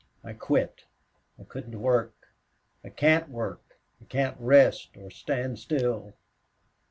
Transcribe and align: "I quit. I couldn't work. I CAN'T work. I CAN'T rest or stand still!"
"I 0.23 0.33
quit. 0.33 0.85
I 1.37 1.43
couldn't 1.43 1.79
work. 1.79 2.29
I 2.83 2.89
CAN'T 2.89 3.29
work. 3.29 3.77
I 4.01 4.05
CAN'T 4.05 4.35
rest 4.39 4.97
or 4.97 5.11
stand 5.11 5.59
still!" 5.59 6.15